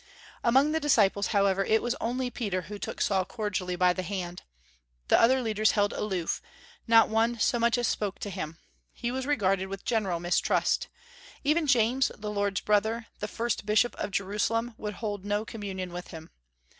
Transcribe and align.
Among 0.43 0.71
the 0.71 0.79
disciples, 0.79 1.27
however, 1.27 1.63
it 1.63 1.79
was 1.83 1.93
only 2.01 2.31
Peter 2.31 2.63
who 2.63 2.79
took 2.79 2.99
Saul 3.01 3.23
cordially 3.23 3.75
by 3.75 3.93
the 3.93 4.01
hand. 4.01 4.41
The 5.09 5.21
other 5.21 5.43
leaders 5.43 5.73
held 5.73 5.93
aloof; 5.93 6.41
not 6.87 7.07
one 7.07 7.37
so 7.39 7.59
much 7.59 7.77
as 7.77 7.87
spoke 7.87 8.17
to 8.21 8.31
him. 8.31 8.57
He 8.91 9.11
was 9.11 9.27
regarded 9.27 9.67
with 9.67 9.85
general 9.85 10.19
mistrust; 10.19 10.87
even 11.43 11.67
James, 11.67 12.11
the 12.17 12.31
Lord's 12.31 12.61
brother, 12.61 13.05
the 13.19 13.27
first 13.27 13.63
bishop 13.67 13.93
of 13.99 14.09
Jerusalem, 14.09 14.73
would 14.75 14.95
hold 14.95 15.23
no 15.23 15.45
communion 15.45 15.93
with 15.93 16.07
him. 16.07 16.31